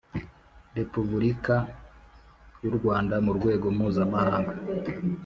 Repubulika 0.77 1.55
y 2.61 2.65
u 2.69 2.71
Rwanda 2.77 3.15
mu 3.25 3.31
rwego 3.37 3.65
mpuzamahanga 3.75 4.53